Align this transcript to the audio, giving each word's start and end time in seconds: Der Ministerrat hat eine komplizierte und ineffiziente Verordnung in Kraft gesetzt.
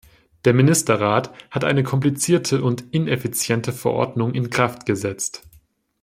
Der 0.45 0.55
Ministerrat 0.55 1.31
hat 1.51 1.63
eine 1.63 1.83
komplizierte 1.83 2.63
und 2.63 2.91
ineffiziente 2.91 3.71
Verordnung 3.71 4.33
in 4.33 4.49
Kraft 4.49 4.87
gesetzt. 4.87 5.43